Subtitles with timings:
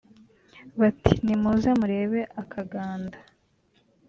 [0.79, 3.17] bati “Nimuze murebe akaganda